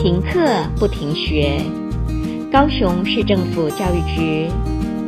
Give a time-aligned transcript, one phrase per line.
[0.00, 1.60] 停课不停学，
[2.52, 4.48] 高雄市政府教育局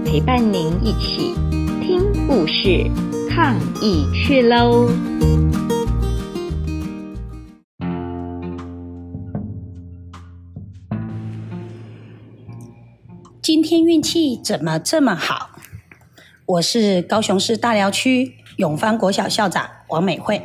[0.05, 1.33] 陪伴您一起
[1.81, 2.91] 听故事、
[3.31, 4.91] 抗疫去喽！
[13.41, 15.51] 今天运气怎么这么好？
[16.47, 20.43] 我是高雄市大寮区永芳国小校长王美惠，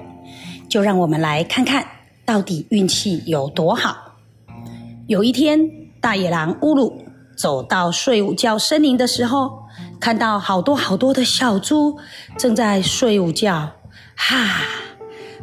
[0.69, 1.83] 就让我们来看看
[2.23, 4.04] 到底运气有多好。
[5.07, 5.69] 有一天，
[6.01, 7.05] 大野狼乌鲁
[7.37, 9.59] 走到睡午觉森林的时候，
[9.99, 11.99] 看到好多好多的小猪
[12.39, 13.71] 正在睡午觉。
[14.15, 14.63] 哈，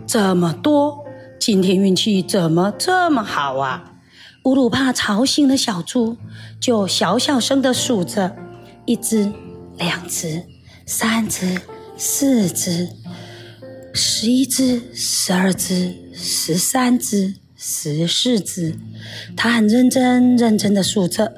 [0.04, 1.04] 这么多，
[1.38, 3.84] 今天运气怎么这么好啊？
[4.46, 6.16] 乌鲁怕吵醒了小猪，
[6.58, 8.34] 就小小声的数着：
[8.84, 9.32] 一只、
[9.78, 10.42] 两只、
[10.84, 11.60] 三只、
[11.96, 12.88] 四只、
[13.94, 17.36] 十一只、十二只、十三只。
[17.64, 18.76] 十四只，
[19.36, 21.32] 他很认真认真的数着，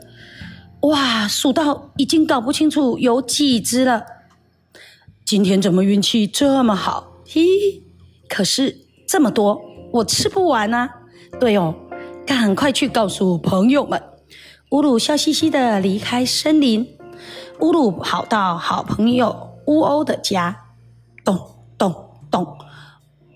[0.80, 4.06] 哇，数到已经搞不清楚有几只了。
[5.26, 7.18] 今天怎么运气这么好？
[7.28, 7.42] 嘿，
[8.26, 8.74] 可是
[9.06, 9.60] 这么多，
[9.92, 10.88] 我吃不完啊！
[11.38, 11.74] 对哦，
[12.26, 14.02] 赶快去告诉朋友们。
[14.70, 16.88] 乌鲁笑嘻嘻的离开森林，
[17.60, 20.56] 乌鲁跑到好朋友乌欧的家，
[21.22, 21.38] 咚
[21.76, 21.94] 咚
[22.30, 22.46] 咚。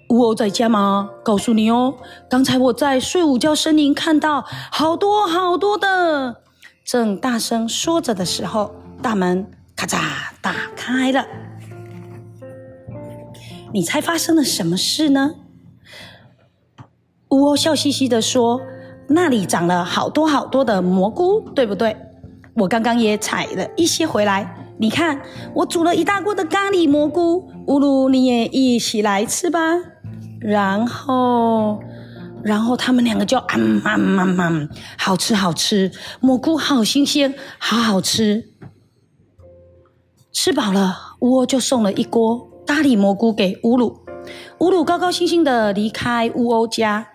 [0.08, 1.10] 乌欧在家吗？
[1.22, 1.94] 告诉你哦，
[2.30, 4.42] 刚才我在睡午觉森林看到
[4.72, 6.42] 好多好多的。
[6.82, 9.98] 正大声说着的时候，大门咔嚓
[10.40, 11.26] 打开了。
[13.74, 15.34] 你猜发生了什么事呢？
[17.28, 18.62] 乌欧笑嘻嘻的说
[19.10, 21.94] ：“那里长了好多好多的蘑菇，对不对？
[22.54, 24.54] 我刚刚也采了一些回来。
[24.78, 25.20] 你看，
[25.54, 27.50] 我煮了一大锅的咖喱蘑菇。
[27.66, 29.60] 乌鲁，你也一起来吃吧。”
[30.41, 31.83] 然后，
[32.42, 38.50] 然后他们两个就啊嘛嘛嘛，好吃好吃，蘑菇好新鲜，好好吃。
[40.33, 44.04] 吃饱了，乌欧就送了一锅咖喱蘑菇给乌鲁。
[44.60, 47.09] 乌鲁高高兴兴的离开乌欧家。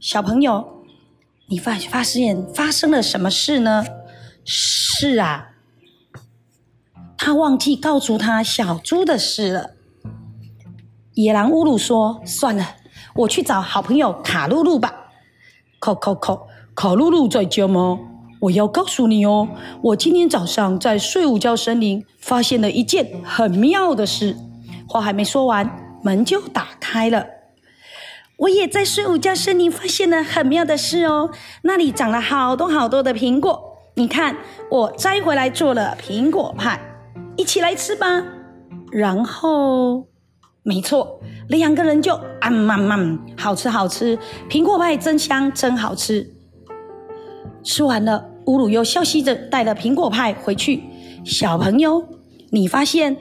[0.00, 0.84] 小朋友，
[1.48, 3.84] 你发发现发生了什么事呢？
[4.44, 5.50] 是啊，
[7.16, 9.73] 他忘记告诉他小猪的事了。
[11.14, 12.74] 野狼乌鲁说：“算了，
[13.14, 14.92] 我去找好朋友卡露露吧。
[15.80, 16.36] ”“卡卡卡，
[16.74, 17.98] 卡露露在家吗
[18.42, 19.48] ？”“我要告诉你哦，
[19.80, 24.36] 我今天早上在睡午觉森林发现了一件很妙的事。”
[24.88, 27.24] 话还没说完，门就打开了。
[28.38, 31.30] “我也在睡午觉森林发现了很妙的事哦，
[31.62, 33.78] 那里长了好多好多的苹果。
[33.94, 34.36] 你看，
[34.68, 36.80] 我摘回来做了苹果派，
[37.36, 38.24] 一起来吃吧。”
[38.90, 40.08] 然后。
[40.66, 46.34] 没错，两个人就啊嘛嘛，好吃好吃，苹果派真香真好吃。
[47.62, 50.82] 吃完了，乌鲁又笑嘻嘻着带了苹果派回去。
[51.22, 52.08] 小朋友，
[52.50, 53.14] 你发现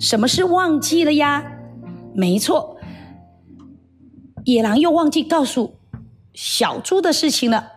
[0.00, 1.44] 什么是忘记了呀？
[2.14, 2.76] 没错，
[4.44, 5.76] 野狼又忘记告诉
[6.34, 7.68] 小猪的事情了。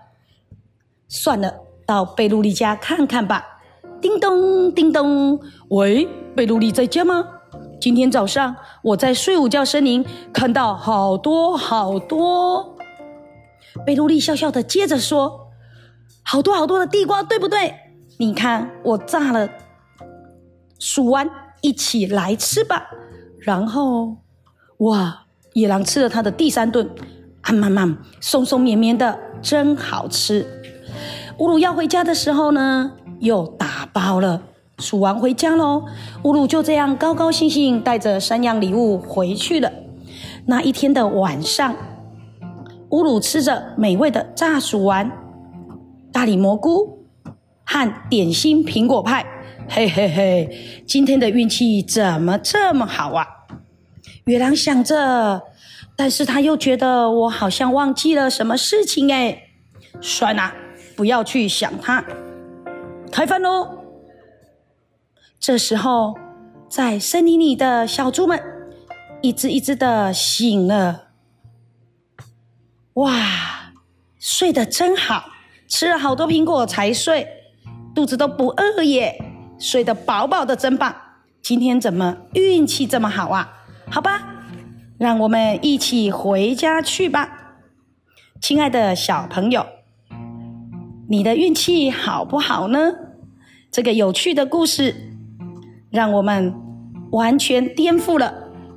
[1.07, 3.45] 算了，到贝露丽家看看吧。
[4.01, 5.39] 叮咚叮咚，
[5.69, 7.23] 喂，贝露丽在家吗？
[7.79, 12.75] 今天早上我在睡午觉森林看到好多好多，
[13.85, 15.47] 贝露丽笑笑的接着说
[16.21, 17.73] ：“好多好多的地瓜，对不对？
[18.17, 19.49] 你看我炸了，
[20.77, 21.29] 数完
[21.61, 22.85] 一起来吃吧。”
[23.39, 24.17] 然后，
[24.79, 25.23] 哇，
[25.53, 26.89] 野狼吃了他的第三顿，
[27.41, 30.45] 啊妈妈，松松绵绵的，真好吃。
[31.37, 32.91] 乌鲁要回家的时候呢，
[33.21, 34.41] 又打包了。
[34.79, 35.83] 数完回家喽，
[36.23, 39.71] 乌鲁就这样高高兴兴带着三样礼物回去了。
[40.45, 41.75] 那一天的晚上，
[42.89, 45.11] 乌鲁吃着美味的炸薯丸、
[46.11, 47.05] 大理蘑菇
[47.63, 49.25] 和点心苹果派，
[49.67, 53.25] 嘿嘿嘿，今天的运气怎么这么好啊？
[54.25, 55.41] 月亮想着，
[55.95, 59.43] 但是他又觉得我好像忘记了什么事情哎，
[60.01, 60.53] 算了，
[60.95, 62.03] 不要去想它，
[63.11, 63.78] 开饭喽。
[65.39, 66.15] 这时候，
[66.67, 68.41] 在森林里的小猪们
[69.21, 71.05] 一只一只的醒了。
[72.95, 73.71] 哇，
[74.19, 75.29] 睡得真好，
[75.69, 77.25] 吃了好多苹果才睡，
[77.95, 79.17] 肚子都不饿耶，
[79.57, 80.93] 睡得饱饱的，真棒。
[81.41, 83.63] 今天怎么运气这么好啊？
[83.89, 84.43] 好吧，
[84.97, 87.55] 让我们一起回家去吧。
[88.41, 89.65] 亲爱的小朋友，
[91.07, 92.91] 你的运气好不好呢？
[93.71, 95.08] 这个有趣的故事。
[95.91, 96.53] 让我们
[97.11, 98.33] 完全颠覆了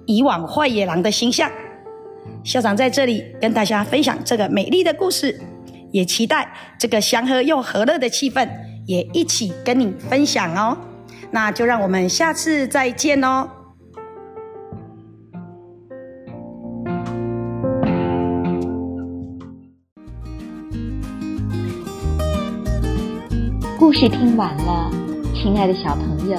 [0.07, 1.51] 以往坏野狼的形象。
[2.45, 5.39] 校长在这里跟大家分享这个美丽的故事，
[5.91, 8.49] 也期待这个祥和又和乐的气氛，
[8.87, 10.77] 也一起跟你分享哦。
[11.31, 13.49] 那就让我们下次再见哦。
[23.79, 24.91] 故事听完了，
[25.35, 26.39] 亲爱的小朋友，